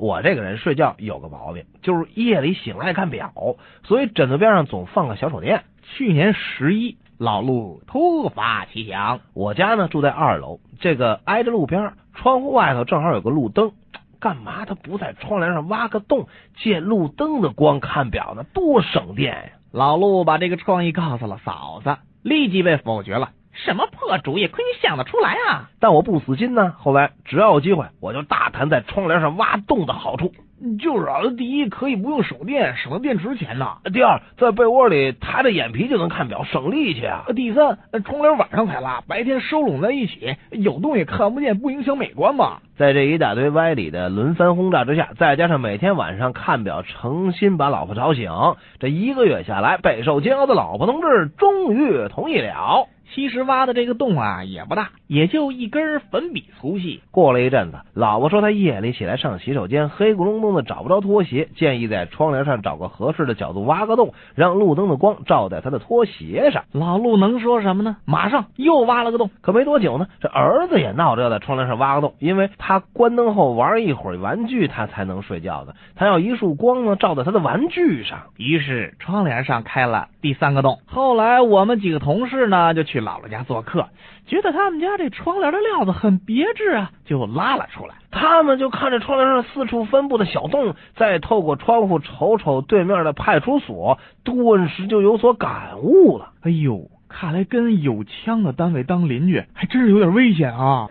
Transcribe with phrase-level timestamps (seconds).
[0.00, 3.32] 我这个人睡觉有个毛病，就是夜里醒来看表，
[3.84, 5.64] 所以枕头边上总放个小手电。
[5.82, 13.72] 去年十一，老陆突发奇想，我家呢住在二楼，这个挨着路边，窗户外头正好有个路灯，
[14.18, 18.44] 干嘛他不在窗帘上挖个洞，借路灯的光看表呢？
[18.54, 19.50] 多省电呀！
[19.70, 23.32] 老陆把这个创意告诉了嫂子，立即被否决了。
[23.64, 24.46] 什么破主意？
[24.46, 25.70] 亏你想得出来啊！
[25.80, 26.74] 但我不死心呢。
[26.78, 30.32] 后来只要有机会，我就大谈在窗帘上挖洞的好处。
[30.78, 42.58] 就是啊，第一可以不用手电，省了电池钱呐；第二，在被窝里抬着眼皮就能看表，省力气啊；第三，窗帘晚上才拉，白天收拢在一起，有洞也看不见，不影响美观嘛。
[42.76, 48.30] 在这一大堆歪理的轮番轰炸之下，再加上每天晚上看表，诚心把老婆吵醒，
[48.78, 52.86] 这一个月下来，备受煎熬的老婆同志终于同意了。
[53.14, 57.00] 其实挖的这个洞啊也不大，也就一根粉笔粗细。
[57.10, 66.64] 过了一阵子，老婆说她夜里起来上洗手间，黑咕隆咚的找不着拖鞋，建议在窗帘上找个合适的角度挖个洞，让路灯的光照在她的拖鞋上。
[66.72, 67.96] 老陆能说什么呢？
[68.04, 69.30] 马上又挖了个洞。
[69.40, 75.74] 可没多久呢，这儿子也闹着要在窗帘上挖个洞，因为他关灯后玩一会儿玩具，他才能睡觉的。
[75.96, 78.18] 他要一束光呢照在他的玩具上。
[78.36, 80.78] 于是窗帘上开了第三个洞。
[80.86, 83.06] 后来我们几个同事呢就去。
[83.06, 83.88] 姥姥家做客，
[84.26, 87.94] 觉得他们家这窗帘的料子很别致啊，就拉了出来。
[88.10, 96.32] 他们就看着窗帘上四处分布的小洞，再透过窗户瞅瞅对面的派出所，顿时就有所感悟了。
[96.42, 100.88] 哎呦，看来跟有枪的单位当邻居，还真是有点危险啊！